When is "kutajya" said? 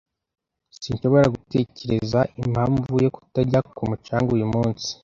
3.15-3.59